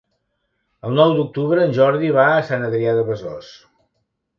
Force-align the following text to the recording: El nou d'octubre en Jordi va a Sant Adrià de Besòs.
El 0.89 0.97
nou 1.01 1.13
d'octubre 1.19 1.67
en 1.67 1.77
Jordi 1.81 2.13
va 2.19 2.27
a 2.33 2.43
Sant 2.51 2.67
Adrià 2.73 2.97
de 3.03 3.09
Besòs. 3.15 3.57